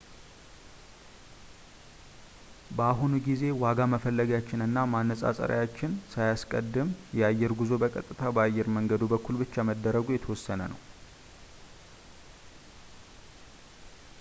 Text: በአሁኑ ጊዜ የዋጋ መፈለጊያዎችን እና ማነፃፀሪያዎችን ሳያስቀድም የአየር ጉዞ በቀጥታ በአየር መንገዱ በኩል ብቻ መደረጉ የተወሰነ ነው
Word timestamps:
በአሁኑ 2.77 3.11
ጊዜ 3.27 3.41
የዋጋ 3.49 3.77
መፈለጊያዎችን 3.93 4.63
እና 4.67 4.77
ማነፃፀሪያዎችን 4.93 5.91
ሳያስቀድም 6.13 6.89
የአየር 7.19 7.53
ጉዞ 7.61 7.71
በቀጥታ 7.83 8.23
በአየር 8.39 8.69
መንገዱ 8.79 9.03
በኩል 9.13 9.37
ብቻ 9.43 9.53
መደረጉ 9.69 10.07
የተወሰነ 10.17 10.61
ነው 10.73 10.81